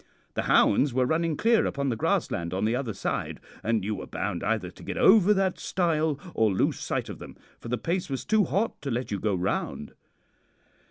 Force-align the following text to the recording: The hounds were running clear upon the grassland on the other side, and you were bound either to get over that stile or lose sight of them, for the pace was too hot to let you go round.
The 0.33 0.41
hounds 0.49 0.95
were 0.95 1.05
running 1.05 1.37
clear 1.37 1.67
upon 1.67 1.89
the 1.89 1.95
grassland 1.95 2.55
on 2.55 2.65
the 2.65 2.75
other 2.75 2.91
side, 2.91 3.39
and 3.61 3.83
you 3.85 3.93
were 3.93 4.07
bound 4.07 4.43
either 4.43 4.71
to 4.71 4.81
get 4.83 4.97
over 4.97 5.31
that 5.31 5.59
stile 5.59 6.19
or 6.33 6.51
lose 6.51 6.79
sight 6.79 7.07
of 7.07 7.19
them, 7.19 7.37
for 7.59 7.67
the 7.67 7.77
pace 7.77 8.09
was 8.09 8.25
too 8.25 8.43
hot 8.45 8.81
to 8.81 8.89
let 8.89 9.11
you 9.11 9.19
go 9.19 9.35
round. 9.35 9.93